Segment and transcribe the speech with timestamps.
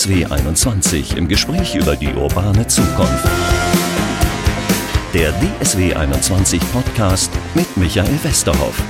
[0.00, 3.28] DSW 21 im Gespräch über die urbane Zukunft.
[5.12, 8.82] Der DSW 21 Podcast mit Michael Westerhoff.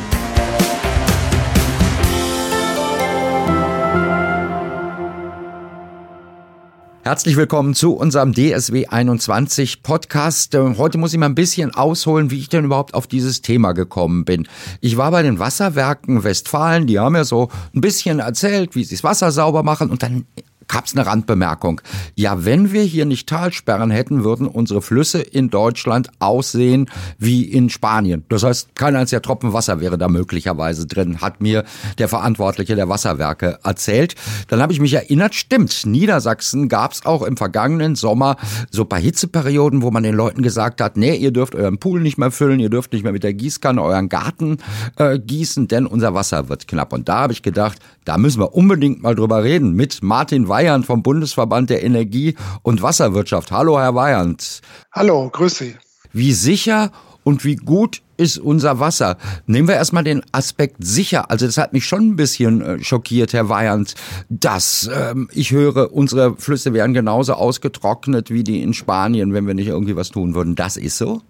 [7.02, 10.54] Herzlich willkommen zu unserem DSW 21 Podcast.
[10.54, 13.72] Äh, heute muss ich mal ein bisschen ausholen, wie ich denn überhaupt auf dieses Thema
[13.72, 14.46] gekommen bin.
[14.80, 18.94] Ich war bei den Wasserwerken Westfalen, die haben ja so ein bisschen erzählt, wie sie
[18.94, 20.24] das Wasser sauber machen und dann
[20.70, 21.80] gab's eine Randbemerkung.
[22.14, 26.88] Ja, wenn wir hier nicht Talsperren hätten, würden unsere Flüsse in Deutschland aussehen
[27.18, 28.24] wie in Spanien.
[28.28, 31.64] Das heißt, kein einziger Tropfen Wasser wäre da möglicherweise drin, hat mir
[31.98, 34.14] der Verantwortliche der Wasserwerke erzählt.
[34.48, 38.36] Dann habe ich mich erinnert, stimmt, Niedersachsen gab's auch im vergangenen Sommer
[38.70, 42.16] so paar Hitzeperioden, wo man den Leuten gesagt hat, nee, ihr dürft euren Pool nicht
[42.16, 44.58] mehr füllen, ihr dürft nicht mehr mit der Gießkanne euren Garten
[44.96, 46.92] äh, gießen, denn unser Wasser wird knapp.
[46.92, 50.59] Und da habe ich gedacht, da müssen wir unbedingt mal drüber reden mit Martin Weiß
[50.60, 53.50] Weyand vom Bundesverband der Energie- und Wasserwirtschaft.
[53.50, 54.60] Hallo, Herr Weyand.
[54.92, 55.76] Hallo, grüß Sie.
[56.12, 56.90] Wie sicher
[57.24, 59.16] und wie gut ist unser Wasser?
[59.46, 61.30] Nehmen wir erstmal den Aspekt sicher.
[61.30, 63.94] Also das hat mich schon ein bisschen äh, schockiert, Herr Weyand,
[64.28, 69.54] dass ähm, ich höre, unsere Flüsse wären genauso ausgetrocknet wie die in Spanien, wenn wir
[69.54, 70.56] nicht irgendwie was tun würden.
[70.56, 71.22] Das ist so?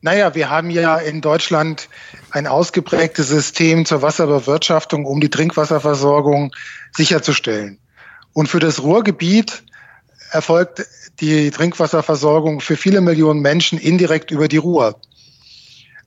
[0.00, 1.88] Naja, wir haben ja in Deutschland
[2.30, 6.52] ein ausgeprägtes System zur Wasserbewirtschaftung, um die Trinkwasserversorgung
[6.96, 7.78] sicherzustellen.
[8.34, 9.62] Und für das Ruhrgebiet
[10.32, 10.84] erfolgt
[11.20, 15.00] die Trinkwasserversorgung für viele Millionen Menschen indirekt über die Ruhr.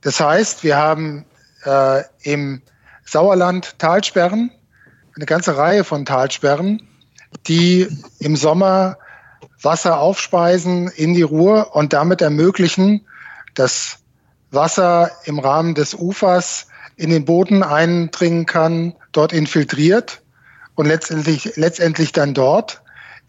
[0.02, 1.24] Das heißt, wir haben
[1.64, 2.62] äh, im
[3.04, 4.50] Sauerland Talsperren,
[5.16, 6.82] eine ganze Reihe von Talsperren,
[7.48, 7.88] die
[8.20, 8.98] im Sommer
[9.62, 13.06] Wasser aufspeisen in die Ruhr und damit ermöglichen,
[13.54, 13.98] dass
[14.50, 20.20] Wasser im Rahmen des Ufers in den Boden eindringen kann, dort infiltriert
[20.78, 22.80] und letztendlich, letztendlich dann dort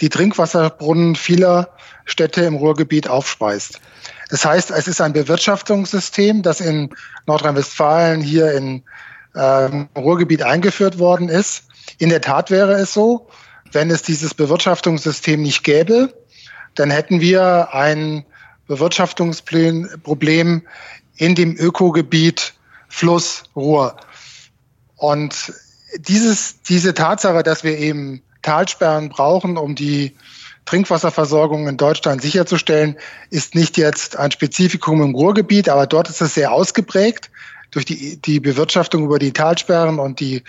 [0.02, 1.70] die Trinkwasserbrunnen vieler
[2.06, 3.82] Städte im Ruhrgebiet aufspeist.
[4.30, 6.92] Das heißt, es ist ein Bewirtschaftungssystem, das in
[7.26, 8.84] Nordrhein-Westfalen hier in
[9.34, 11.64] äh, Ruhrgebiet eingeführt worden ist.
[11.98, 13.28] In der Tat wäre es so,
[13.72, 16.14] wenn es dieses Bewirtschaftungssystem nicht gäbe,
[16.76, 18.26] dann hätten wir ein
[18.68, 20.62] Bewirtschaftungsproblem
[21.18, 22.54] in dem Ökogebiet
[22.90, 23.96] Fluss Ruhr.
[24.98, 25.52] Und
[25.98, 30.16] dieses, diese Tatsache, dass wir eben Talsperren brauchen, um die
[30.66, 32.96] Trinkwasserversorgung in Deutschland sicherzustellen,
[33.32, 37.32] ist nicht jetzt ein Spezifikum im Ruhrgebiet, aber dort ist es sehr ausgeprägt
[37.72, 40.44] durch die, die Bewirtschaftung über die Talsperren und die,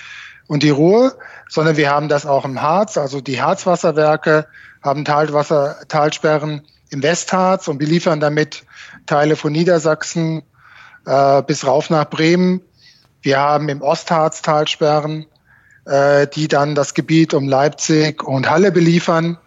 [0.47, 1.17] und die Ruhr,
[1.49, 4.47] sondern wir haben das auch im Harz, also die Harzwasserwerke
[4.83, 8.65] haben Talwasser, Talsperren im Westharz und beliefern damit
[9.07, 10.43] Teile von Niedersachsen
[11.07, 12.61] äh, bis rauf nach Bremen.
[13.23, 15.27] Wir haben im Ostharz Talsperren
[15.87, 19.39] äh, die dann das Gebiet um Leipzig und Halle beliefern.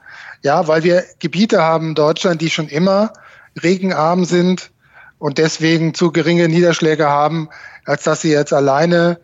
[0.42, 3.14] Ja, weil wir Gebiete haben in Deutschland, die schon immer
[3.62, 4.72] regenarm sind
[5.20, 7.50] und deswegen zu geringe Niederschläge haben,
[7.86, 9.20] als dass sie jetzt alleine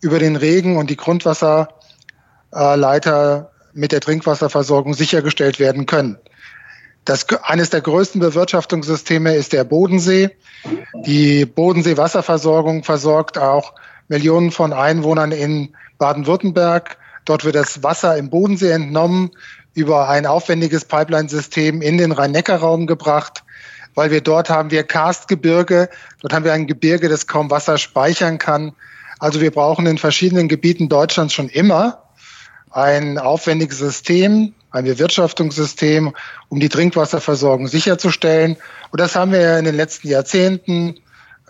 [0.00, 6.18] über den Regen und die Grundwasserleiter mit der Trinkwasserversorgung sichergestellt werden können.
[7.04, 10.30] Das, eines der größten Bewirtschaftungssysteme ist der Bodensee.
[11.04, 13.74] Die Bodensee-Wasserversorgung versorgt auch
[14.08, 16.96] Millionen von Einwohnern in Baden-Württemberg.
[17.24, 19.30] Dort wird das Wasser im Bodensee entnommen,
[19.74, 23.42] über ein aufwendiges Pipeline-System in den Rhein-Neckar-Raum gebracht,
[23.94, 25.88] weil wir dort haben wir Karstgebirge,
[26.20, 28.72] dort haben wir ein Gebirge, das kaum Wasser speichern kann.
[29.18, 32.02] Also wir brauchen in verschiedenen Gebieten Deutschlands schon immer
[32.70, 36.12] ein aufwendiges System, ein Bewirtschaftungssystem,
[36.48, 38.56] um die Trinkwasserversorgung sicherzustellen.
[38.90, 40.96] Und das haben wir in den letzten Jahrzehnten,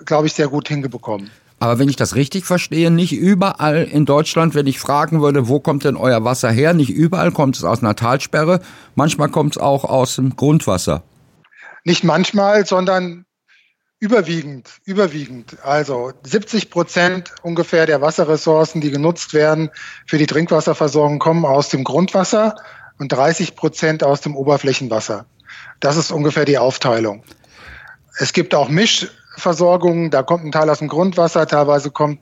[0.04, 1.30] glaube ich, sehr gut hingebekommen.
[1.64, 5.60] Aber wenn ich das richtig verstehe, nicht überall in Deutschland, wenn ich fragen würde, wo
[5.60, 8.60] kommt denn euer Wasser her, nicht überall kommt es aus einer Talsperre,
[8.96, 11.04] manchmal kommt es auch aus dem Grundwasser.
[11.82, 13.24] Nicht manchmal, sondern
[13.98, 15.56] überwiegend, überwiegend.
[15.64, 19.70] Also 70 Prozent ungefähr der Wasserressourcen, die genutzt werden
[20.06, 22.56] für die Trinkwasserversorgung, kommen aus dem Grundwasser
[22.98, 25.24] und 30 Prozent aus dem Oberflächenwasser.
[25.80, 27.24] Das ist ungefähr die Aufteilung.
[28.18, 30.10] Es gibt auch Misch Versorgung.
[30.10, 32.18] Da kommt ein Teil aus dem Grundwasser, teilweise kommt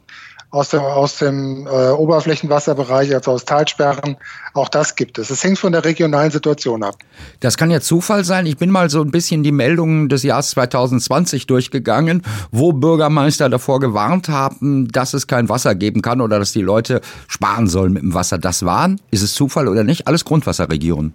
[0.52, 4.18] aus, der, aus dem äh, Oberflächenwasserbereich, also aus Talsperren.
[4.52, 5.30] Auch das gibt es.
[5.30, 6.96] Es hängt von der regionalen Situation ab.
[7.40, 8.44] Das kann ja Zufall sein.
[8.44, 13.80] Ich bin mal so ein bisschen die Meldungen des Jahres 2020 durchgegangen, wo Bürgermeister davor
[13.80, 18.02] gewarnt haben, dass es kein Wasser geben kann oder dass die Leute sparen sollen mit
[18.02, 18.36] dem Wasser.
[18.36, 21.14] Das waren, ist es Zufall oder nicht, alles Grundwasserregionen.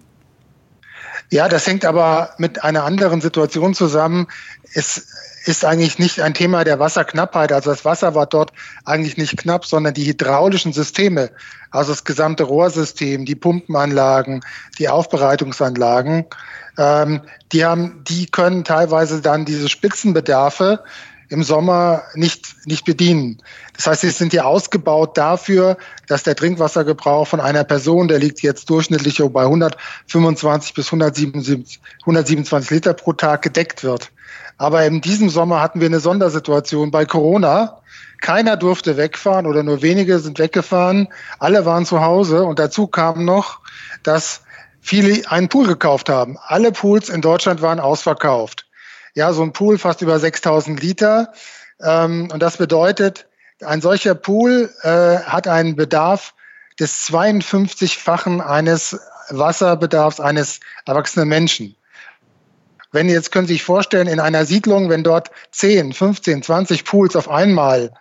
[1.30, 4.26] Ja, das hängt aber mit einer anderen Situation zusammen.
[4.74, 5.06] Es
[5.48, 7.52] ist eigentlich nicht ein Thema der Wasserknappheit.
[7.52, 8.52] Also das Wasser war dort
[8.84, 11.30] eigentlich nicht knapp, sondern die hydraulischen Systeme,
[11.70, 14.44] also das gesamte Rohrsystem, die Pumpenanlagen,
[14.78, 16.26] die Aufbereitungsanlagen,
[16.76, 17.22] ähm,
[17.52, 20.84] die haben, die können teilweise dann diese Spitzenbedarfe
[21.28, 23.42] im Sommer nicht, nicht bedienen.
[23.76, 25.76] Das heißt, sie sind ja ausgebaut dafür,
[26.06, 32.70] dass der Trinkwassergebrauch von einer Person, der liegt jetzt durchschnittlich bei 125 bis 127, 127
[32.70, 34.10] Liter pro Tag gedeckt wird.
[34.56, 37.82] Aber in diesem Sommer hatten wir eine Sondersituation bei Corona.
[38.20, 41.08] Keiner durfte wegfahren oder nur wenige sind weggefahren.
[41.38, 43.60] Alle waren zu Hause und dazu kam noch,
[44.02, 44.42] dass
[44.80, 46.36] viele einen Pool gekauft haben.
[46.42, 48.67] Alle Pools in Deutschland waren ausverkauft
[49.14, 51.32] ja, so ein Pool fast über 6000 Liter.
[51.80, 53.26] Ähm, und das bedeutet,
[53.64, 56.34] ein solcher Pool äh, hat einen Bedarf
[56.78, 58.98] des 52-fachen eines
[59.30, 61.74] Wasserbedarfs eines erwachsenen Menschen.
[62.92, 67.16] Wenn jetzt können Sie sich vorstellen, in einer Siedlung, wenn dort 10, 15, 20 Pools
[67.16, 67.92] auf einmal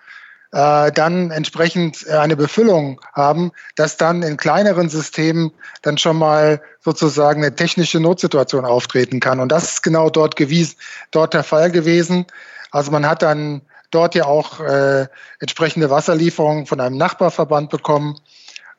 [0.51, 5.51] äh, dann entsprechend äh, eine Befüllung haben, dass dann in kleineren Systemen
[5.81, 9.39] dann schon mal sozusagen eine technische Notsituation auftreten kann.
[9.39, 10.75] Und das ist genau dort gewiesen,
[11.11, 12.25] dort der Fall gewesen.
[12.71, 13.61] Also man hat dann
[13.91, 15.07] dort ja auch äh,
[15.39, 18.19] entsprechende Wasserlieferungen von einem Nachbarverband bekommen.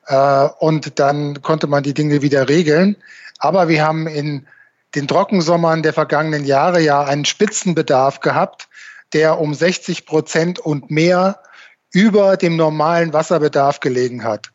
[0.07, 2.95] Äh, und dann konnte man die Dinge wieder regeln.
[3.37, 4.47] Aber wir haben in
[4.95, 8.67] den Trockensommern der vergangenen Jahre ja einen Spitzenbedarf gehabt,
[9.13, 11.39] der um 60 Prozent und mehr
[11.91, 14.51] über dem normalen Wasserbedarf gelegen hat.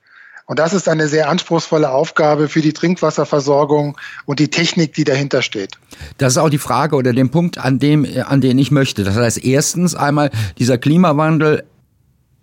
[0.47, 3.97] Und das ist eine sehr anspruchsvolle Aufgabe für die Trinkwasserversorgung
[4.27, 5.79] und die Technik, die dahinter steht.
[6.19, 9.05] Das ist auch die Frage oder den Punkt, an dem, an den ich möchte.
[9.05, 11.65] Das heißt, erstens einmal dieser Klimawandel,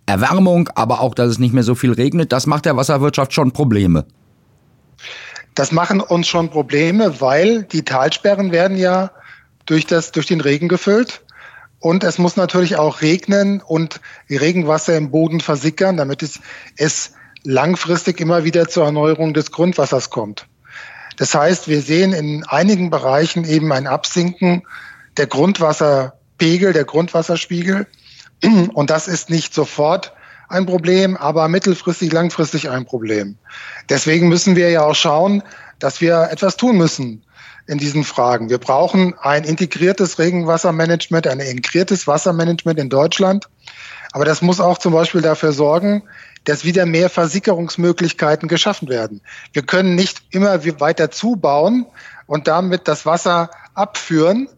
[0.06, 3.52] Erwärmung, aber auch, dass es nicht mehr so viel regnet, das macht der Wasserwirtschaft schon
[3.52, 4.04] Probleme.
[5.54, 9.12] Das machen uns schon Probleme, weil die Talsperren werden ja
[9.66, 11.21] durch das, durch den Regen gefüllt.
[11.82, 14.00] Und es muss natürlich auch regnen und
[14.30, 16.38] Regenwasser im Boden versickern, damit es,
[16.76, 20.46] es langfristig immer wieder zur Erneuerung des Grundwassers kommt.
[21.16, 24.62] Das heißt, wir sehen in einigen Bereichen eben ein Absinken
[25.16, 27.88] der Grundwasserpegel, der Grundwasserspiegel.
[28.74, 30.12] Und das ist nicht sofort
[30.48, 33.36] ein Problem, aber mittelfristig, langfristig ein Problem.
[33.88, 35.42] Deswegen müssen wir ja auch schauen,
[35.80, 37.24] dass wir etwas tun müssen
[37.66, 38.50] in diesen Fragen.
[38.50, 43.48] Wir brauchen ein integriertes Regenwassermanagement, ein integriertes Wassermanagement in Deutschland.
[44.12, 46.02] Aber das muss auch zum Beispiel dafür sorgen,
[46.44, 49.20] dass wieder mehr Versickerungsmöglichkeiten geschaffen werden.
[49.52, 51.86] Wir können nicht immer weiter zubauen
[52.26, 54.48] und damit das Wasser abführen,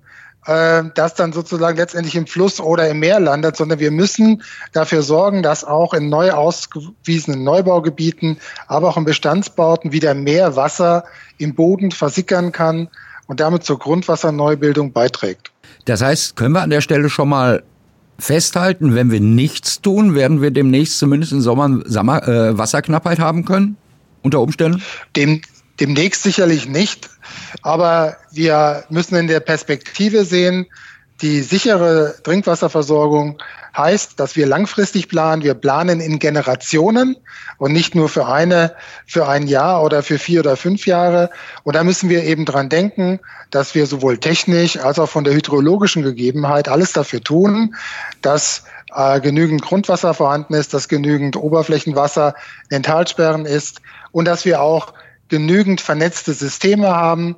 [0.47, 4.43] äh, das dann sozusagen letztendlich im Fluss oder im Meer landet, sondern wir müssen
[4.73, 11.05] dafür sorgen, dass auch in neu ausgewiesenen Neubaugebieten, aber auch in Bestandsbauten wieder mehr Wasser
[11.39, 12.89] im Boden versickern kann
[13.27, 15.51] und damit zur Grundwasserneubildung beiträgt.
[15.87, 17.63] Das heißt, können wir an der Stelle schon mal
[18.19, 23.45] festhalten, wenn wir nichts tun, werden wir demnächst zumindest im Sommer, Sommer äh, Wasserknappheit haben
[23.45, 23.77] können?
[24.23, 24.83] Unter Umständen?
[25.17, 25.43] Dem,
[25.81, 27.11] demnächst sicherlich nicht.
[27.63, 30.67] Aber wir müssen in der Perspektive sehen,
[31.23, 33.39] die sichere Trinkwasserversorgung
[33.77, 35.43] heißt, dass wir langfristig planen.
[35.43, 37.17] Wir planen in Generationen
[37.59, 38.75] und nicht nur für eine,
[39.07, 41.31] für ein Jahr oder für vier oder fünf Jahre.
[41.63, 45.35] Und da müssen wir eben dran denken, dass wir sowohl technisch als auch von der
[45.35, 47.75] hydrologischen Gegebenheit alles dafür tun,
[48.21, 52.35] dass äh, genügend Grundwasser vorhanden ist, dass genügend Oberflächenwasser
[52.71, 53.81] in Talsperren ist
[54.13, 54.93] und dass wir auch
[55.29, 57.37] genügend vernetzte Systeme haben,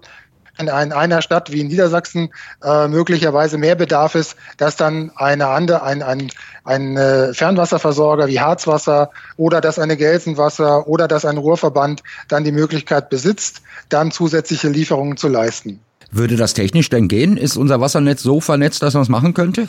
[0.58, 2.30] in einer Stadt wie in Niedersachsen
[2.62, 6.30] äh, möglicherweise mehr Bedarf ist, dass dann eine andere, ein, ein,
[6.64, 12.52] ein äh, Fernwasserversorger wie Harzwasser oder dass eine Gelsenwasser oder dass ein Ruhrverband dann die
[12.52, 15.80] Möglichkeit besitzt, dann zusätzliche Lieferungen zu leisten.
[16.10, 17.36] Würde das technisch denn gehen?
[17.36, 19.68] Ist unser Wassernetz so vernetzt, dass man es machen könnte?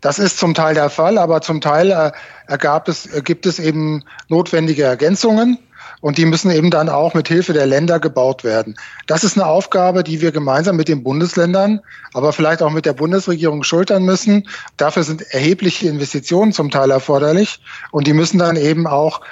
[0.00, 2.12] Das ist zum Teil der Fall, aber zum Teil äh,
[2.46, 5.58] ergab es, gibt es eben notwendige Ergänzungen.
[6.04, 8.76] Und die müssen eben dann auch mit Hilfe der Länder gebaut werden.
[9.06, 11.80] Das ist eine Aufgabe, die wir gemeinsam mit den Bundesländern,
[12.12, 14.46] aber vielleicht auch mit der Bundesregierung schultern müssen.
[14.76, 17.58] Dafür sind erhebliche Investitionen zum Teil erforderlich.
[17.90, 19.22] Und die müssen dann eben auch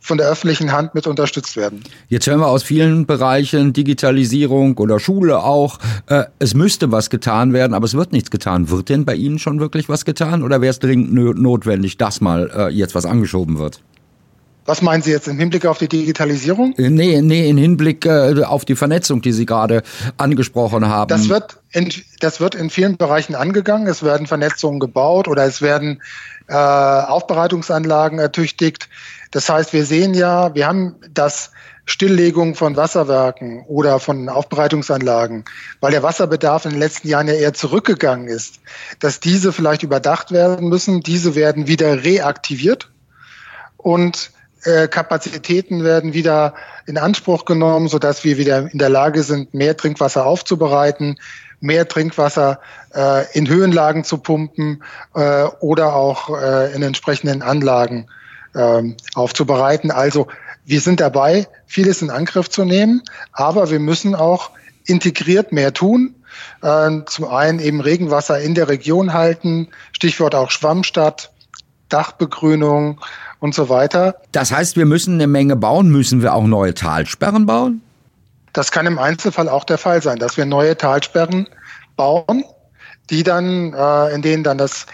[0.00, 1.84] von der öffentlichen Hand mit unterstützt werden.
[2.08, 7.52] Jetzt hören wir aus vielen Bereichen, Digitalisierung oder Schule auch, äh, es müsste was getan
[7.52, 8.70] werden, aber es wird nichts getan.
[8.70, 12.50] Wird denn bei Ihnen schon wirklich was getan oder wäre es dringend notwendig, dass mal
[12.56, 13.82] äh, jetzt was angeschoben wird?
[14.64, 16.74] Was meinen Sie jetzt im Hinblick auf die Digitalisierung?
[16.76, 19.82] Äh, nee, nee, im Hinblick äh, auf die Vernetzung, die Sie gerade
[20.18, 21.08] angesprochen haben.
[21.08, 23.88] Das wird, in, das wird in vielen Bereichen angegangen.
[23.88, 26.00] Es werden Vernetzungen gebaut oder es werden
[26.48, 28.88] äh, Aufbereitungsanlagen ertüchtigt.
[29.32, 31.50] Das heißt, wir sehen ja, wir haben das
[31.84, 35.44] Stilllegung von Wasserwerken oder von Aufbereitungsanlagen,
[35.80, 38.60] weil der Wasserbedarf in den letzten Jahren ja eher zurückgegangen ist,
[39.00, 41.00] dass diese vielleicht überdacht werden müssen.
[41.00, 42.88] Diese werden wieder reaktiviert
[43.76, 44.30] und
[44.88, 46.54] Kapazitäten werden wieder
[46.86, 51.18] in Anspruch genommen, sodass wir wieder in der Lage sind, mehr Trinkwasser aufzubereiten,
[51.60, 52.60] mehr Trinkwasser
[52.94, 54.82] äh, in Höhenlagen zu pumpen
[55.14, 58.08] äh, oder auch äh, in entsprechenden Anlagen
[58.54, 58.82] äh,
[59.14, 59.90] aufzubereiten.
[59.90, 60.26] Also
[60.64, 63.02] wir sind dabei, vieles in Angriff zu nehmen,
[63.32, 64.50] aber wir müssen auch
[64.84, 66.14] integriert mehr tun.
[66.62, 71.32] Äh, zum einen eben Regenwasser in der Region halten, Stichwort auch Schwammstadt,
[71.88, 73.00] Dachbegrünung
[73.42, 74.14] und so weiter.
[74.30, 75.90] Das heißt, wir müssen eine Menge bauen.
[75.90, 77.82] Müssen wir auch neue Talsperren bauen?
[78.52, 81.48] Das kann im Einzelfall auch der Fall sein, dass wir neue Talsperren
[81.96, 82.44] bauen,
[83.10, 84.86] die dann, äh, in denen dann das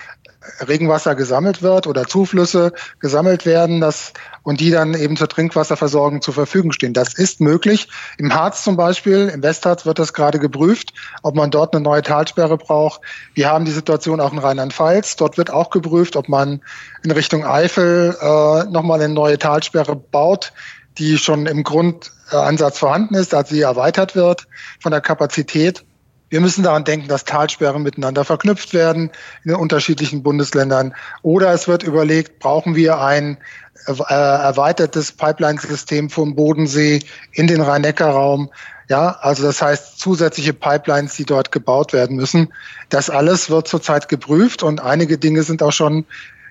[0.67, 4.13] Regenwasser gesammelt wird oder Zuflüsse gesammelt werden das,
[4.43, 6.95] und die dann eben zur Trinkwasserversorgung zur Verfügung stehen.
[6.95, 7.89] Das ist möglich.
[8.17, 12.03] Im Harz zum Beispiel, im Westharz wird das gerade geprüft, ob man dort eine neue
[12.03, 13.01] Talsperre braucht.
[13.35, 15.17] Wir haben die Situation auch in Rheinland-Pfalz.
[15.17, 16.63] Dort wird auch geprüft, ob man
[17.03, 20.53] in Richtung Eifel äh, nochmal eine neue Talsperre baut,
[20.99, 24.47] die schon im Grundansatz vorhanden ist, als sie erweitert wird
[24.81, 25.85] von der Kapazität.
[26.31, 29.11] Wir müssen daran denken, dass Talsperren miteinander verknüpft werden
[29.45, 30.95] in den unterschiedlichen Bundesländern.
[31.23, 33.39] Oder es wird überlegt, brauchen wir ein
[33.87, 37.01] äh, erweitertes Pipeline-System vom Bodensee
[37.33, 38.51] in den Rhein-Neckar-Raum.
[38.91, 42.53] Ja, also das heißt zusätzliche Pipelines, die dort gebaut werden müssen.
[42.89, 46.07] Das alles wird zurzeit geprüft und einige Dinge sind auch schon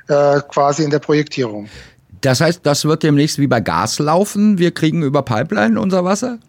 [0.08, 1.68] äh, quasi in der Projektierung.
[2.22, 4.58] Das heißt, das wird demnächst wie bei Gas laufen.
[4.58, 6.40] Wir kriegen über Pipeline unser Wasser?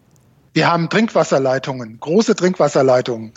[0.59, 3.31] Wir haben Trinkwasserleitungen, große Trinkwasserleitungen.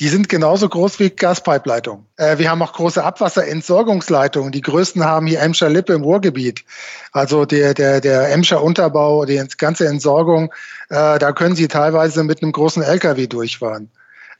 [0.00, 2.06] Die sind genauso groß wie Gaspipeleitungen.
[2.16, 4.50] Äh, wir haben auch große Abwasserentsorgungsleitungen.
[4.50, 6.64] Die größten haben hier Emscher Lippe im Ruhrgebiet.
[7.12, 10.54] Also der, der, der Emscher Unterbau, die ganze Entsorgung,
[10.88, 13.90] äh, da können Sie teilweise mit einem großen LKW durchfahren.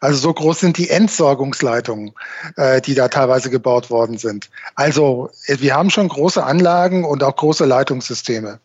[0.00, 2.12] Also so groß sind die Entsorgungsleitungen,
[2.56, 4.48] äh, die da teilweise gebaut worden sind.
[4.76, 8.60] Also äh, wir haben schon große Anlagen und auch große Leitungssysteme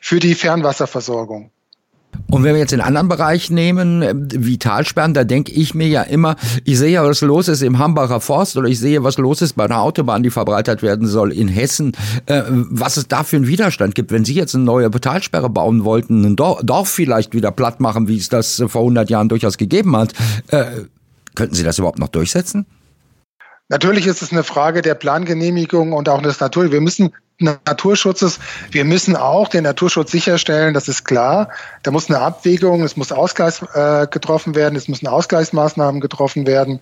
[0.00, 1.52] für die Fernwasserversorgung.
[2.30, 5.88] Und wenn wir jetzt den anderen Bereich nehmen, äh, wie Talsperren, da denke ich mir
[5.88, 9.18] ja immer, ich sehe ja, was los ist im Hambacher Forst oder ich sehe, was
[9.18, 11.92] los ist bei einer Autobahn, die verbreitert werden soll in Hessen,
[12.26, 14.10] äh, was es da für einen Widerstand gibt.
[14.10, 18.16] Wenn Sie jetzt eine neue Talsperre bauen wollten, ein Dorf vielleicht wieder platt machen, wie
[18.16, 20.12] es das vor 100 Jahren durchaus gegeben hat,
[20.48, 20.64] äh,
[21.34, 22.66] könnten Sie das überhaupt noch durchsetzen?
[23.68, 26.70] Natürlich ist es eine Frage der Plangenehmigung und auch des Natur.
[26.70, 28.38] Wir müssen Naturschutzes.
[28.70, 31.48] Wir müssen auch den Naturschutz sicherstellen, das ist klar.
[31.82, 36.78] Da muss eine Abwägung, es muss Ausgleich äh, getroffen werden, es müssen Ausgleichsmaßnahmen getroffen werden.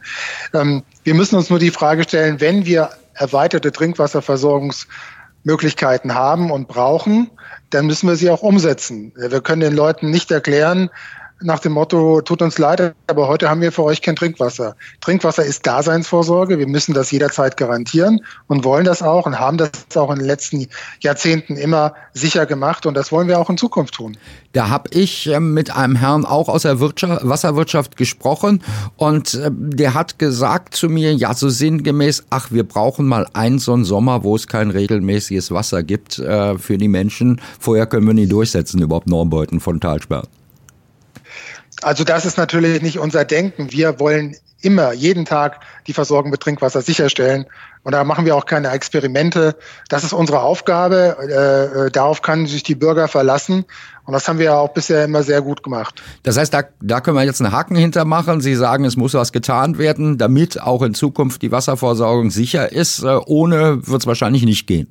[0.52, 7.30] Ähm, wir müssen uns nur die Frage stellen, wenn wir erweiterte Trinkwasserversorgungsmöglichkeiten haben und brauchen,
[7.70, 9.14] dann müssen wir sie auch umsetzen.
[9.16, 10.90] Wir können den Leuten nicht erklären,
[11.42, 14.74] nach dem Motto, tut uns leid, aber heute haben wir für euch kein Trinkwasser.
[15.00, 16.58] Trinkwasser ist Daseinsvorsorge.
[16.58, 20.26] Wir müssen das jederzeit garantieren und wollen das auch und haben das auch in den
[20.26, 20.66] letzten
[21.00, 24.16] Jahrzehnten immer sicher gemacht und das wollen wir auch in Zukunft tun.
[24.52, 28.62] Da habe ich ähm, mit einem Herrn auch aus der Wirtschaft, Wasserwirtschaft gesprochen
[28.96, 33.58] und äh, der hat gesagt zu mir, ja so sinngemäß, ach wir brauchen mal einen
[33.58, 37.40] so einen Sommer, wo es kein regelmäßiges Wasser gibt äh, für die Menschen.
[37.58, 40.24] Vorher können wir nie durchsetzen, überhaupt Normbeuten von Talsperr.
[41.82, 43.72] Also das ist natürlich nicht unser Denken.
[43.72, 47.46] Wir wollen immer, jeden Tag die Versorgung mit Trinkwasser sicherstellen.
[47.82, 49.56] Und da machen wir auch keine Experimente.
[49.88, 51.16] Das ist unsere Aufgabe.
[51.20, 53.64] Äh, äh, darauf können sich die Bürger verlassen.
[54.04, 56.00] Und das haben wir ja auch bisher immer sehr gut gemacht.
[56.22, 58.40] Das heißt, da, da können wir jetzt einen Haken hintermachen.
[58.40, 63.02] Sie sagen, es muss was getan werden, damit auch in Zukunft die Wasserversorgung sicher ist.
[63.02, 64.88] Äh, ohne wird es wahrscheinlich nicht gehen.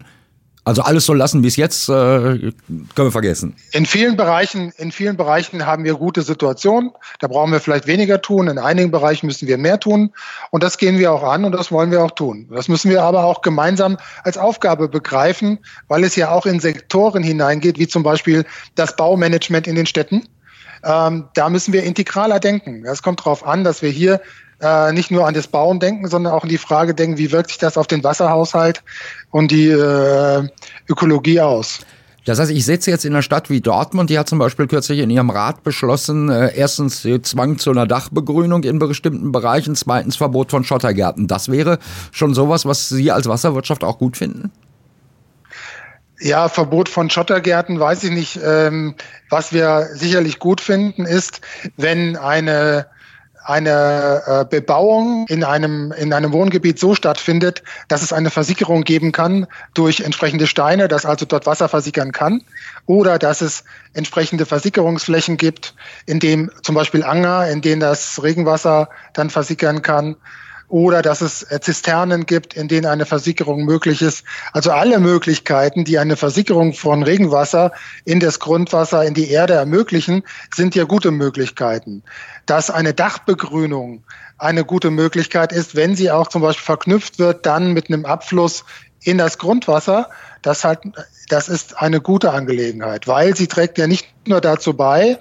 [0.64, 2.54] Also alles so lassen wie es jetzt, äh, können
[2.96, 3.56] wir vergessen.
[3.72, 6.92] In vielen Bereichen, in vielen Bereichen haben wir gute Situationen.
[7.20, 8.48] Da brauchen wir vielleicht weniger tun.
[8.48, 10.14] In einigen Bereichen müssen wir mehr tun.
[10.52, 12.48] Und das gehen wir auch an und das wollen wir auch tun.
[12.52, 17.24] Das müssen wir aber auch gemeinsam als Aufgabe begreifen, weil es ja auch in Sektoren
[17.24, 20.28] hineingeht, wie zum Beispiel das Baumanagement in den Städten.
[20.84, 22.86] Ähm, da müssen wir integraler denken.
[22.86, 24.22] Es kommt darauf an, dass wir hier
[24.62, 27.50] äh, nicht nur an das Bauen denken, sondern auch an die Frage denken, wie wirkt
[27.50, 28.84] sich das auf den Wasserhaushalt
[29.32, 30.48] und die äh,
[30.88, 31.80] Ökologie aus.
[32.26, 35.00] Das heißt, ich sitze jetzt in einer Stadt wie Dortmund, die hat zum Beispiel kürzlich
[35.00, 40.52] in ihrem Rat beschlossen, äh, erstens Zwang zu einer Dachbegrünung in bestimmten Bereichen, zweitens Verbot
[40.52, 41.28] von Schottergärten.
[41.28, 41.80] Das wäre
[42.12, 44.52] schon sowas, was Sie als Wasserwirtschaft auch gut finden?
[46.20, 48.40] Ja, Verbot von Schottergärten weiß ich nicht.
[48.46, 48.94] Ähm,
[49.32, 51.42] was wir sicherlich gut finden, ist,
[51.78, 52.86] wenn eine
[53.44, 59.12] eine äh, Bebauung in einem, in einem Wohngebiet so stattfindet, dass es eine Versickerung geben
[59.12, 62.44] kann durch entsprechende Steine, dass also dort Wasser versickern kann,
[62.86, 68.90] oder dass es entsprechende Versickerungsflächen gibt, in dem zum Beispiel Anger, in denen das Regenwasser
[69.14, 70.16] dann versickern kann,
[70.72, 74.24] oder dass es äh, Zisternen gibt, in denen eine Versickerung möglich ist.
[74.54, 77.74] Also alle Möglichkeiten, die eine Versickerung von Regenwasser
[78.06, 82.04] in das Grundwasser, in die Erde ermöglichen, sind ja gute Möglichkeiten.
[82.52, 84.04] Dass eine Dachbegrünung
[84.38, 88.66] eine gute Möglichkeit ist, wenn sie auch zum Beispiel verknüpft wird, dann mit einem Abfluss
[89.02, 90.10] in das Grundwasser,
[90.42, 90.80] das halt,
[91.30, 95.18] das ist eine gute Angelegenheit, weil sie trägt ja nicht nur dazu bei,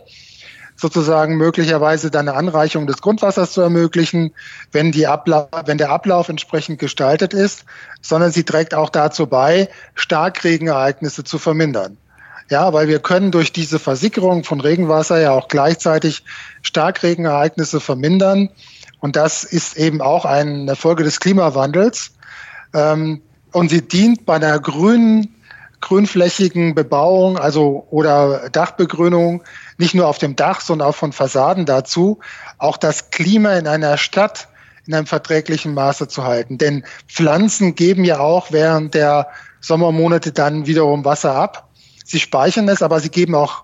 [0.74, 4.34] sozusagen möglicherweise dann eine Anreichung des Grundwassers zu ermöglichen,
[4.72, 7.64] wenn, die wenn der Ablauf entsprechend gestaltet ist,
[8.00, 11.96] sondern sie trägt auch dazu bei, Starkregenereignisse zu vermindern.
[12.48, 16.24] Ja, weil wir können durch diese Versickerung von Regenwasser ja auch gleichzeitig
[16.62, 18.50] Starkregenereignisse vermindern.
[18.98, 22.12] Und das ist eben auch eine Folge des Klimawandels.
[22.74, 25.34] Ähm, und sie dient bei einer grünen
[25.80, 29.42] grünflächigen Bebauung, also oder Dachbegrünung,
[29.78, 32.18] nicht nur auf dem Dach, sondern auch von Fassaden dazu,
[32.58, 34.48] auch das Klima in einer Stadt
[34.86, 36.58] in einem verträglichen Maße zu halten.
[36.58, 39.28] Denn Pflanzen geben ja auch während der
[39.60, 41.69] Sommermonate dann wiederum Wasser ab.
[42.10, 43.62] Sie speichern es, aber sie geben auch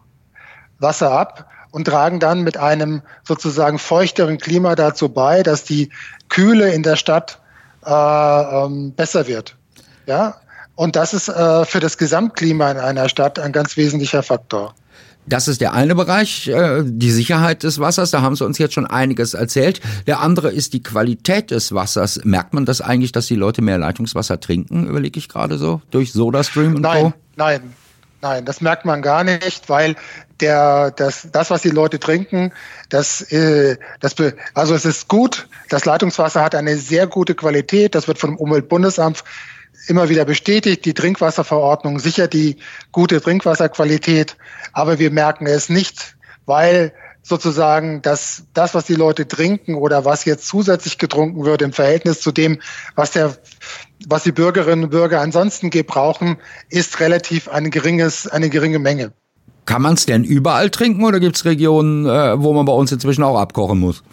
[0.79, 5.91] Wasser ab und tragen dann mit einem sozusagen feuchteren Klima dazu bei, dass die
[6.29, 7.41] Kühle in der Stadt
[7.85, 9.57] äh, ähm, besser wird.
[10.07, 10.37] Ja,
[10.77, 14.77] und das ist äh, für das Gesamtklima in einer Stadt ein ganz wesentlicher Faktor.
[15.27, 18.13] Das ist der eine Bereich, äh, die Sicherheit des Wassers.
[18.13, 19.81] Da haben Sie uns jetzt schon einiges erzählt.
[20.07, 22.21] Der andere ist die Qualität des Wassers.
[22.23, 24.87] Merkt man das eigentlich, dass die Leute mehr Leitungswasser trinken?
[24.87, 27.13] Überlege ich gerade so durch SodaStream und nein, Co.
[27.35, 27.75] Nein,
[28.29, 29.97] nein, das merkt man gar nicht, weil
[30.41, 32.53] der, das, das, was die Leute trinken,
[32.89, 34.15] das, äh, das,
[34.55, 35.49] also es ist gut.
[35.69, 37.95] Das Leitungswasser hat eine sehr gute Qualität.
[37.95, 39.25] Das wird vom Umweltbundesamt
[39.89, 40.85] immer wieder bestätigt.
[40.85, 42.57] Die Trinkwasserverordnung sichert die
[42.93, 44.37] gute Trinkwasserqualität,
[44.73, 46.93] aber wir merken es nicht, weil
[47.27, 52.21] sozusagen das, das, was die Leute trinken oder was jetzt zusätzlich getrunken wird im Verhältnis
[52.21, 52.61] zu dem,
[52.95, 53.37] was der,
[54.07, 56.37] was die Bürgerinnen und Bürger ansonsten gebrauchen,
[56.69, 59.13] ist relativ ein geringes, eine geringe Menge.
[59.65, 62.93] Kann man es denn überall trinken oder gibt es Regionen, äh, wo man bei uns
[62.93, 64.05] inzwischen auch abkochen muss?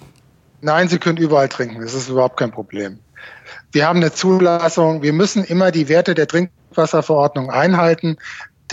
[0.62, 1.82] Nein, Sie können überall trinken.
[1.82, 2.98] Das ist überhaupt kein Problem.
[3.72, 5.04] Wir haben eine Zulassung.
[5.04, 8.18] Wir müssen immer die Werte der Trinkwasserverordnung einhalten.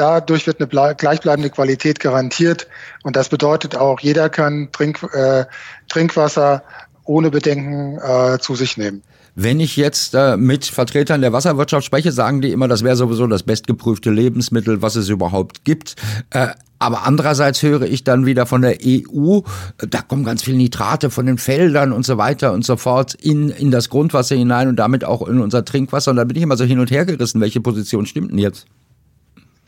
[0.01, 2.67] Dadurch wird eine gleichbleibende Qualität garantiert.
[3.03, 5.45] Und das bedeutet auch, jeder kann Trink, äh,
[5.91, 6.63] Trinkwasser
[7.05, 9.03] ohne Bedenken äh, zu sich nehmen.
[9.35, 13.27] Wenn ich jetzt äh, mit Vertretern der Wasserwirtschaft spreche, sagen die immer, das wäre sowieso
[13.27, 15.97] das bestgeprüfte Lebensmittel, was es überhaupt gibt.
[16.31, 19.41] Äh, aber andererseits höre ich dann wieder von der EU,
[19.77, 23.51] da kommen ganz viele Nitrate von den Feldern und so weiter und so fort in,
[23.51, 26.11] in das Grundwasser hinein und damit auch in unser Trinkwasser.
[26.13, 27.43] Und da bin ich immer so hin und her gerissen.
[27.43, 28.67] Welche Position stimmt denn jetzt?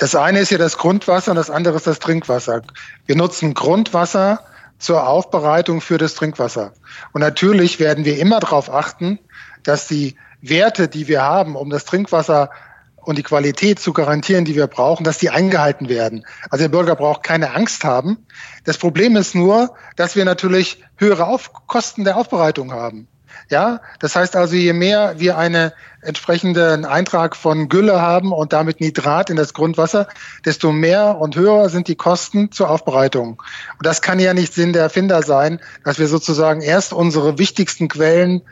[0.03, 2.63] Das eine ist ja das Grundwasser und das andere ist das Trinkwasser.
[3.07, 4.41] Wir nutzen Grundwasser
[4.81, 6.73] zur Aufbereitung für das Trinkwasser.
[7.13, 9.21] Und natürlich werden wir immer darauf achten,
[9.63, 12.51] dass die Werte, die wir haben, um das Trinkwasser
[12.97, 16.27] und die Qualität zu garantieren, die wir brauchen, dass die eingehalten werden.
[16.51, 18.27] Also der Bürger braucht keine Angst haben.
[18.65, 23.07] Das Problem ist nur, dass wir natürlich höhere Auf Kosten der Aufbereitung haben.
[23.49, 28.81] Ja, das heißt also, je mehr wir einen entsprechenden Eintrag von Gülle haben und damit
[28.81, 30.09] Nitrat in das Grundwasser,
[30.45, 33.43] desto mehr und höher sind die Kosten zur Aufbereitung.
[33.79, 37.89] Und das kann ja nicht Sinn der Erfinder sein, dass wir sozusagen erst unsere wichtigsten
[37.89, 38.43] Quellen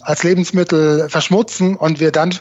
[0.00, 2.34] als Lebensmittel verschmutzen und wir dann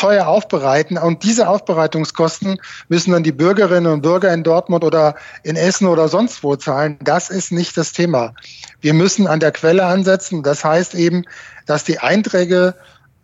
[0.00, 0.96] teuer aufbereiten.
[0.96, 2.58] Und diese Aufbereitungskosten
[2.88, 6.96] müssen dann die Bürgerinnen und Bürger in Dortmund oder in Essen oder sonst wo zahlen.
[7.04, 8.34] Das ist nicht das Thema.
[8.80, 10.42] Wir müssen an der Quelle ansetzen.
[10.42, 11.24] Das heißt eben,
[11.66, 12.74] dass die Einträge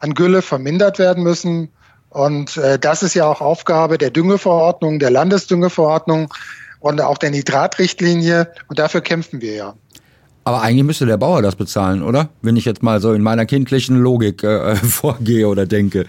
[0.01, 1.71] an Gülle vermindert werden müssen.
[2.11, 6.33] Und äh, das ist ja auch Aufgabe der Düngeverordnung, der Landesdüngeverordnung
[6.81, 8.53] und auch der Nitratrichtlinie.
[8.69, 9.75] Und dafür kämpfen wir ja.
[10.45, 12.29] Aber eigentlich müsste der Bauer das bezahlen, oder?
[12.43, 16.05] Wenn ich jetzt mal so in meiner kindlichen Logik äh, vorgehe oder denke.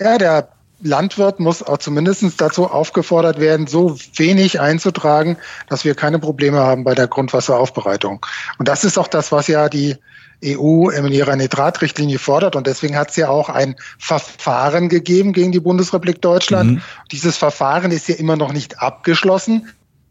[0.00, 0.48] Ja, der
[0.82, 6.84] Landwirt muss auch zumindest dazu aufgefordert werden, so wenig einzutragen, dass wir keine Probleme haben
[6.84, 8.24] bei der Grundwasseraufbereitung.
[8.58, 9.96] Und das ist auch das, was ja die
[10.44, 12.56] EU in ihrer Nitratrichtlinie fordert.
[12.56, 16.72] Und deswegen hat es ja auch ein Verfahren gegeben gegen die Bundesrepublik Deutschland.
[16.72, 16.82] Mhm.
[17.10, 19.68] Dieses Verfahren ist ja immer noch nicht abgeschlossen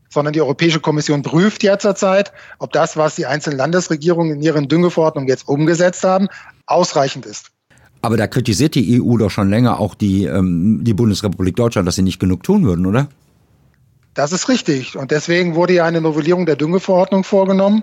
[0.07, 4.69] sondern die Europäische Kommission prüft ja zurzeit, ob das, was die einzelnen Landesregierungen in ihren
[4.69, 6.29] Düngeverordnungen jetzt umgesetzt haben,
[6.67, 7.51] ausreichend ist.
[8.05, 11.95] Aber da kritisiert die EU doch schon länger auch die, ähm, die Bundesrepublik Deutschland, dass
[11.95, 13.07] sie nicht genug tun würden, oder?
[14.13, 14.95] Das ist richtig.
[14.95, 17.81] Und deswegen wurde ja eine Novellierung der Düngeverordnung vorgenommen.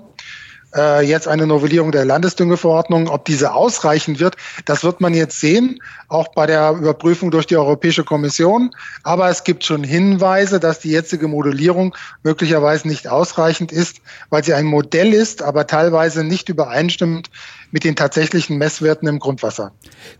[0.74, 3.08] äh, jetzt eine Novellierung der Landesdüngeverordnung.
[3.08, 7.56] Ob diese ausreichend wird, das wird man jetzt sehen, auch bei der Überprüfung durch die
[7.56, 8.70] Europäische Kommission.
[9.02, 13.96] Aber es gibt schon Hinweise, dass die jetzige Modellierung möglicherweise nicht ausreichend ist,
[14.30, 17.28] weil sie ein Modell ist, aber teilweise nicht übereinstimmt
[17.72, 19.72] mit den tatsächlichen Messwerten im Grundwasser.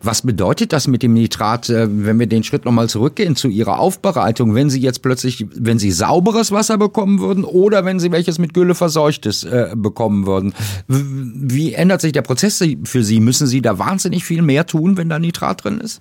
[0.03, 3.79] Was bedeutet das mit dem Nitrat, äh, wenn wir den Schritt nochmal zurückgehen zu Ihrer
[3.79, 8.39] Aufbereitung, wenn Sie jetzt plötzlich, wenn Sie sauberes Wasser bekommen würden oder wenn Sie welches
[8.39, 10.55] mit Gülle verseuchtes äh, bekommen würden?
[10.89, 13.21] Wie ändert sich der Prozess für Sie?
[13.21, 16.01] Müssen Sie da wahnsinnig viel mehr tun, wenn da Nitrat drin ist?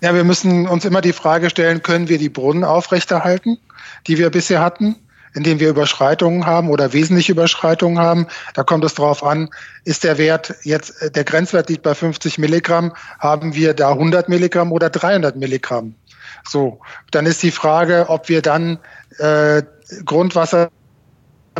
[0.00, 3.58] Ja, wir müssen uns immer die Frage stellen, können wir die Brunnen aufrechterhalten,
[4.06, 4.96] die wir bisher hatten?
[5.34, 8.26] In denen wir Überschreitungen haben oder wesentliche Überschreitungen haben.
[8.54, 9.48] Da kommt es darauf an,
[9.84, 14.72] ist der Wert jetzt, der Grenzwert liegt bei 50 Milligramm, haben wir da 100 Milligramm
[14.72, 15.94] oder 300 Milligramm?
[16.48, 18.78] So, dann ist die Frage, ob wir dann
[19.18, 19.62] äh,
[20.04, 20.70] Grundwasser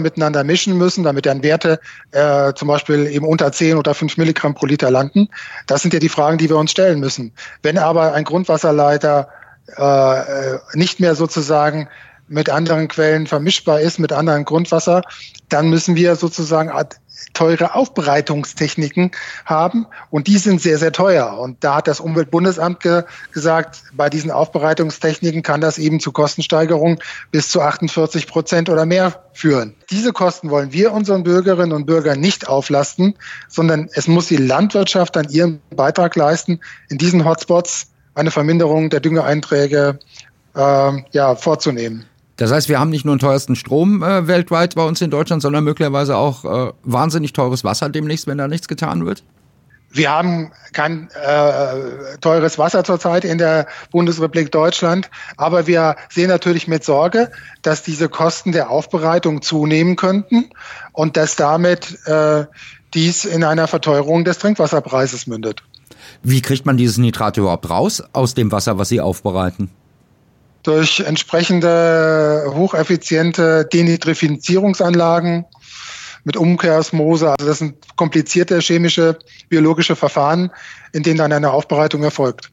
[0.00, 1.78] miteinander mischen müssen, damit dann Werte
[2.12, 5.28] äh, zum Beispiel eben unter 10 oder 5 Milligramm pro Liter landen.
[5.66, 7.32] Das sind ja die Fragen, die wir uns stellen müssen.
[7.62, 9.28] Wenn aber ein Grundwasserleiter
[9.76, 11.88] äh, nicht mehr sozusagen
[12.32, 15.02] mit anderen Quellen vermischbar ist, mit anderen Grundwasser,
[15.48, 16.70] dann müssen wir sozusagen
[17.34, 19.10] teure Aufbereitungstechniken
[19.44, 21.38] haben und die sind sehr, sehr teuer.
[21.38, 26.98] Und da hat das Umweltbundesamt ge gesagt, bei diesen Aufbereitungstechniken kann das eben zu Kostensteigerungen
[27.30, 29.74] bis zu 48 Prozent oder mehr führen.
[29.90, 33.14] Diese Kosten wollen wir unseren Bürgerinnen und Bürgern nicht auflasten,
[33.48, 39.00] sondern es muss die Landwirtschaft dann ihren Beitrag leisten, in diesen Hotspots eine Verminderung der
[39.00, 39.98] Düngeeinträge
[40.54, 42.06] äh, ja, vorzunehmen.
[42.36, 45.42] Das heißt, wir haben nicht nur den teuersten Strom äh, weltweit bei uns in Deutschland,
[45.42, 49.22] sondern möglicherweise auch äh, wahnsinnig teures Wasser demnächst, wenn da nichts getan wird?
[49.94, 56.66] Wir haben kein äh, teures Wasser zurzeit in der Bundesrepublik Deutschland, aber wir sehen natürlich
[56.66, 60.48] mit Sorge, dass diese Kosten der Aufbereitung zunehmen könnten
[60.92, 62.46] und dass damit äh,
[62.94, 65.62] dies in einer Verteuerung des Trinkwasserpreises mündet.
[66.22, 69.70] Wie kriegt man dieses Nitrat überhaupt raus aus dem Wasser, was Sie aufbereiten?
[70.62, 75.44] Durch entsprechende hocheffiziente Denitrifizierungsanlagen
[76.24, 77.30] mit Umkehrsmose.
[77.30, 80.50] Also das sind komplizierte chemische, biologische Verfahren,
[80.92, 82.50] in denen dann eine Aufbereitung erfolgt.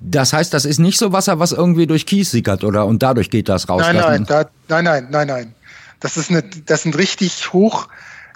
[0.00, 3.30] Das heißt, das ist nicht so Wasser, was irgendwie durch Kies sickert oder und dadurch
[3.30, 3.80] geht das raus.
[3.80, 5.54] Nein, nein, da, nein, nein, nein, nein.
[6.00, 7.88] Das ist eine, das sind richtig hoch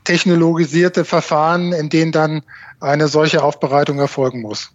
[0.04, 2.42] technologisierte Verfahren, in denen dann
[2.80, 4.70] eine solche Aufbereitung erfolgen muss.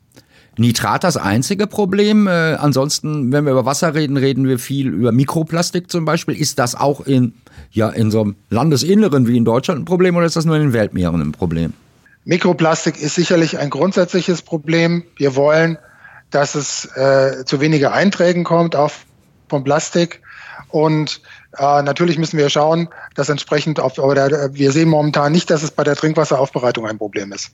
[0.57, 2.27] Nitrat das einzige Problem.
[2.27, 6.35] Äh, ansonsten, wenn wir über Wasser reden, reden wir viel über Mikroplastik zum Beispiel.
[6.35, 7.33] Ist das auch in,
[7.71, 10.63] ja, in so einem Landesinneren wie in Deutschland ein Problem oder ist das nur in
[10.63, 11.73] den Weltmeeren ein Problem?
[12.25, 15.03] Mikroplastik ist sicherlich ein grundsätzliches Problem.
[15.15, 15.77] Wir wollen,
[16.29, 19.05] dass es äh, zu weniger Einträgen kommt auf
[19.49, 20.21] von Plastik.
[20.69, 21.21] Und
[21.57, 25.71] äh, natürlich müssen wir schauen, dass entsprechend auf, oder wir sehen momentan nicht, dass es
[25.71, 27.51] bei der Trinkwasseraufbereitung ein Problem ist.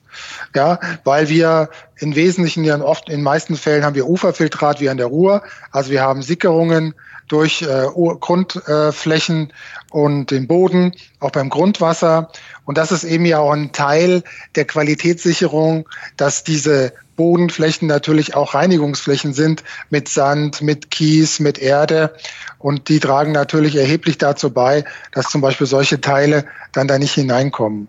[0.54, 4.98] Ja, weil wir in Wesentlichen ja oft, in meisten Fällen haben wir Uferfiltrat wie an
[4.98, 5.42] der Ruhr.
[5.72, 6.94] Also wir haben Sickerungen
[7.26, 7.86] durch äh,
[8.20, 9.52] Grundflächen
[9.90, 12.30] und den Boden, auch beim Grundwasser.
[12.64, 14.22] Und das ist eben ja auch ein Teil
[14.54, 22.14] der Qualitätssicherung, dass diese Bodenflächen natürlich auch Reinigungsflächen sind mit Sand, mit Kies, mit Erde.
[22.58, 27.14] Und die tragen natürlich erheblich dazu bei, dass zum Beispiel solche Teile dann da nicht
[27.14, 27.88] hineinkommen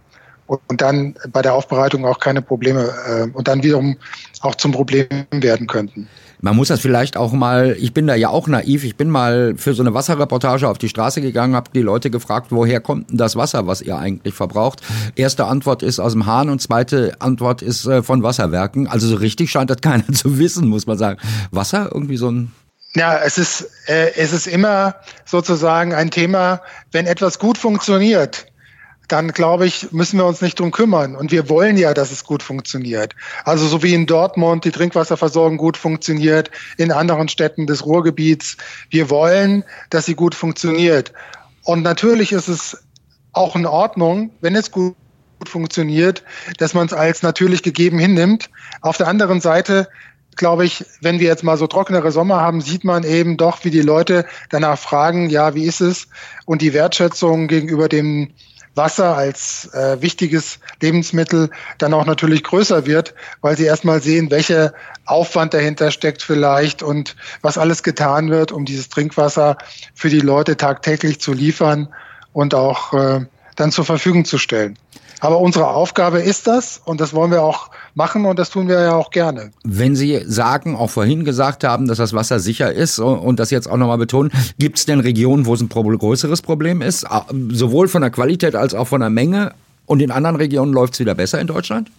[0.49, 3.97] und dann bei der Aufbereitung auch keine Probleme äh, und dann wiederum
[4.41, 6.07] auch zum Problem werden könnten.
[6.41, 9.55] Man muss das vielleicht auch mal, ich bin da ja auch naiv, ich bin mal
[9.57, 13.17] für so eine Wasserreportage auf die Straße gegangen, habe die Leute gefragt, woher kommt denn
[13.17, 14.81] das Wasser, was ihr eigentlich verbraucht?
[15.15, 18.87] Erste Antwort ist aus dem Hahn und zweite Antwort ist äh, von Wasserwerken.
[18.87, 21.19] Also so richtig scheint das keiner zu wissen, muss man sagen.
[21.51, 22.51] Wasser irgendwie so ein
[22.95, 28.47] ja, es ist, äh, es ist immer sozusagen ein Thema, wenn etwas gut funktioniert,
[29.11, 31.15] dann glaube ich, müssen wir uns nicht drum kümmern.
[31.15, 33.15] Und wir wollen ja, dass es gut funktioniert.
[33.43, 38.57] Also so wie in Dortmund die Trinkwasserversorgung gut funktioniert, in anderen Städten des Ruhrgebiets.
[38.89, 41.11] Wir wollen, dass sie gut funktioniert.
[41.63, 42.83] Und natürlich ist es
[43.33, 44.95] auch in Ordnung, wenn es gut
[45.45, 46.23] funktioniert,
[46.57, 48.49] dass man es als natürlich gegeben hinnimmt.
[48.81, 49.87] Auf der anderen Seite
[50.35, 53.71] glaube ich, wenn wir jetzt mal so trockenere Sommer haben, sieht man eben doch, wie
[53.71, 56.07] die Leute danach fragen, ja, wie ist es?
[56.45, 58.31] Und die Wertschätzung gegenüber dem
[58.75, 64.73] Wasser als äh, wichtiges Lebensmittel dann auch natürlich größer wird, weil sie erstmal sehen, welcher
[65.05, 69.57] Aufwand dahinter steckt vielleicht und was alles getan wird, um dieses Trinkwasser
[69.95, 71.89] für die Leute tagtäglich zu liefern
[72.33, 73.25] und auch äh,
[73.59, 74.77] dann zur Verfügung zu stellen.
[75.21, 78.81] Aber unsere Aufgabe ist das und das wollen wir auch machen und das tun wir
[78.81, 79.51] ja auch gerne.
[79.63, 83.69] Wenn Sie sagen, auch vorhin gesagt haben, dass das Wasser sicher ist und das jetzt
[83.69, 87.05] auch nochmal betonen, gibt es denn Regionen, wo es ein größeres Problem ist,
[87.49, 89.53] sowohl von der Qualität als auch von der Menge?
[89.85, 91.89] Und in anderen Regionen läuft es wieder besser in Deutschland?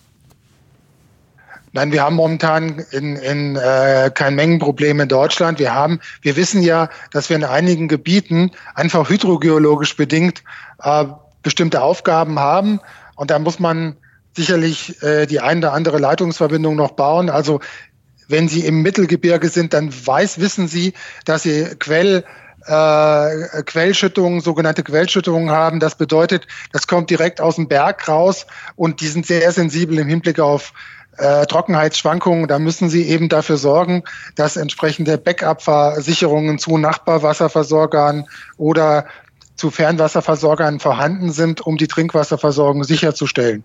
[1.73, 5.59] Nein, wir haben momentan in, in, äh, kein Mengenproblem in Deutschland.
[5.59, 10.43] Wir haben, wir wissen ja, dass wir in einigen Gebieten einfach hydrogeologisch bedingt
[10.83, 11.05] äh,
[11.43, 12.81] bestimmte Aufgaben haben.
[13.17, 13.97] Und da muss man
[14.37, 17.31] sicherlich äh, die eine oder andere Leitungsverbindung noch bauen.
[17.31, 17.61] Also
[18.29, 22.25] wenn Sie im Mittelgebirge sind, dann weiß, wissen Sie, dass Sie Quell
[22.67, 25.81] äh, Quellschüttungen, sogenannte Quellschüttungen haben.
[25.81, 30.09] Das bedeutet, das kommt direkt aus dem Berg raus und die sind sehr sensibel im
[30.09, 30.73] Hinblick auf
[31.17, 34.05] äh, Trockenheitsschwankungen, da müssen Sie eben dafür sorgen,
[34.37, 38.27] dass entsprechende Backup-Versicherungen zu Nachbarwasserversorgern
[38.57, 39.07] oder
[39.61, 43.63] zu Fernwasserversorgern vorhanden sind, um die Trinkwasserversorgung sicherzustellen.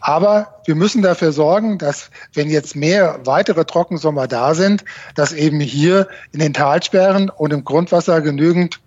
[0.00, 5.60] Aber wir müssen dafür sorgen, dass wenn jetzt mehr weitere Trockensommer da sind, dass eben
[5.60, 8.80] hier in den Talsperren und im Grundwasser genügend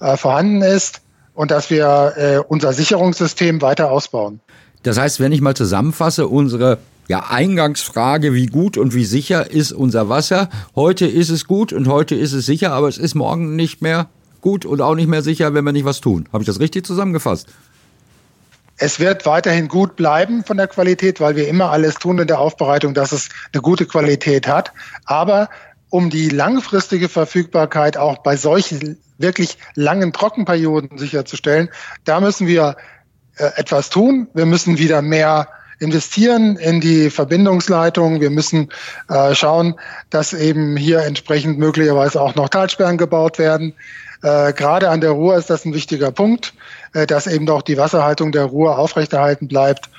[0.00, 1.02] äh, vorhanden ist
[1.34, 4.40] und dass wir äh, unser Sicherungssystem weiter ausbauen.
[4.82, 9.70] Das heißt, wenn ich mal zusammenfasse, unsere ja, Eingangsfrage, wie gut und wie sicher ist
[9.70, 10.48] unser Wasser?
[10.74, 14.08] Heute ist es gut und heute ist es sicher, aber es ist morgen nicht mehr
[14.42, 16.28] gut und auch nicht mehr sicher, wenn wir nicht was tun.
[16.32, 17.48] Habe ich das richtig zusammengefasst?
[18.76, 22.40] Es wird weiterhin gut bleiben von der Qualität, weil wir immer alles tun in der
[22.40, 24.72] Aufbereitung, dass es eine gute Qualität hat.
[25.04, 25.48] Aber
[25.90, 31.68] um die langfristige Verfügbarkeit auch bei solchen wirklich langen Trockenperioden sicherzustellen,
[32.04, 32.76] da müssen wir
[33.36, 34.26] äh, etwas tun.
[34.34, 38.20] Wir müssen wieder mehr investieren in die Verbindungsleitung.
[38.20, 38.70] Wir müssen
[39.08, 39.74] äh, schauen,
[40.10, 43.74] dass eben hier entsprechend möglicherweise auch noch Talsperren gebaut werden.
[44.22, 46.54] Äh, gerade an der Ruhr ist das ein wichtiger Punkt,
[46.94, 49.90] äh, dass eben auch die Wasserhaltung der Ruhr aufrechterhalten bleibt.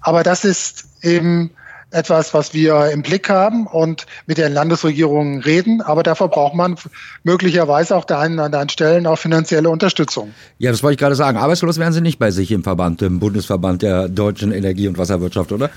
[0.00, 1.50] Aber das ist eben
[1.90, 5.80] etwas, was wir im Blick haben und mit den Landesregierungen reden.
[5.80, 6.76] Aber dafür braucht man
[7.22, 10.34] möglicherweise auch der anderen Stellen auch finanzielle Unterstützung.
[10.58, 11.38] Ja, das wollte ich gerade sagen.
[11.38, 15.52] Arbeitslos wären Sie nicht bei sich im Verband, im Bundesverband der deutschen Energie- und Wasserwirtschaft,
[15.52, 15.70] oder?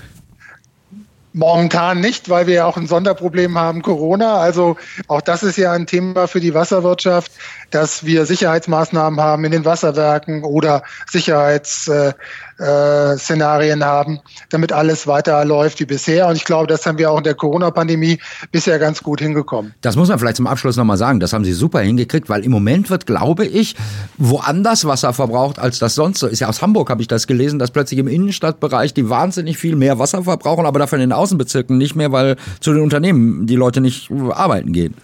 [1.32, 4.38] Momentan nicht, weil wir ja auch ein Sonderproblem haben, Corona.
[4.38, 7.30] Also auch das ist ja ein Thema für die Wasserwirtschaft,
[7.70, 12.14] dass wir Sicherheitsmaßnahmen haben in den Wasserwerken oder Sicherheits äh,
[12.60, 14.20] äh, Szenarien haben,
[14.50, 16.28] damit alles weiter läuft wie bisher.
[16.28, 18.18] Und ich glaube, das haben wir auch in der Corona-Pandemie
[18.52, 19.74] bisher ganz gut hingekommen.
[19.80, 21.20] Das muss man vielleicht zum Abschluss nochmal sagen.
[21.20, 23.76] Das haben Sie super hingekriegt, weil im Moment wird, glaube ich,
[24.18, 26.40] woanders Wasser verbraucht, als das sonst so ist.
[26.40, 29.98] Ja, aus Hamburg habe ich das gelesen, dass plötzlich im Innenstadtbereich die wahnsinnig viel mehr
[29.98, 33.80] Wasser verbrauchen, aber dafür in den Außenbezirken nicht mehr, weil zu den Unternehmen die Leute
[33.80, 34.94] nicht arbeiten gehen.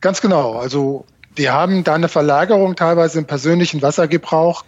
[0.00, 0.58] Ganz genau.
[0.58, 1.04] Also
[1.34, 4.64] wir haben da eine Verlagerung teilweise im persönlichen Wassergebrauch.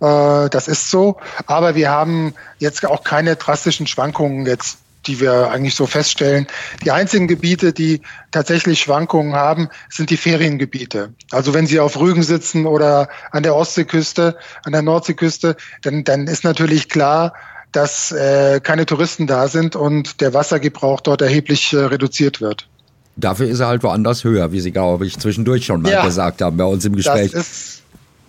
[0.00, 1.16] Äh, das ist so.
[1.46, 6.46] Aber wir haben jetzt auch keine drastischen Schwankungen jetzt die wir eigentlich so feststellen.
[6.84, 8.00] Die einzigen Gebiete, die
[8.30, 11.12] tatsächlich Schwankungen haben, sind die Feriengebiete.
[11.30, 16.26] Also wenn Sie auf Rügen sitzen oder an der Ostseeküste, an der Nordseeküste, dann, dann
[16.26, 17.34] ist natürlich klar,
[17.72, 22.68] dass äh, keine Touristen da sind und der Wassergebrauch dort erheblich äh, reduziert wird.
[23.16, 26.42] Dafür ist er halt woanders höher, wie Sie, glaube ich, zwischendurch schon mal ja, gesagt
[26.42, 27.30] haben bei uns im Gespräch.
[27.30, 27.82] Das ist,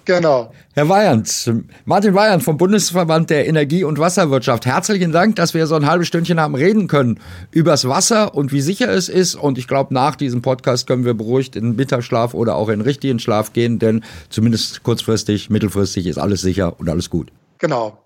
[0.06, 0.52] genau.
[0.74, 1.52] Herr Weyand,
[1.86, 6.08] Martin Weyand vom Bundesverband der Energie- und Wasserwirtschaft, herzlichen Dank, dass wir so ein halbes
[6.08, 7.20] Stündchen haben reden können
[7.52, 9.36] übers Wasser und wie sicher es ist.
[9.36, 13.20] Und ich glaube, nach diesem Podcast können wir beruhigt in Mittagsschlaf oder auch in richtigen
[13.20, 17.32] Schlaf gehen, denn zumindest kurzfristig, mittelfristig ist alles sicher und alles gut.
[17.58, 18.05] Genau.